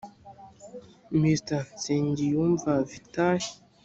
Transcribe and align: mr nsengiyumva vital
mr 1.19 1.59
nsengiyumva 1.75 2.71
vital 2.89 3.39